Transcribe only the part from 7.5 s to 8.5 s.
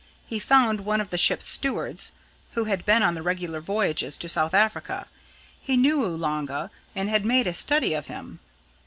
study of him.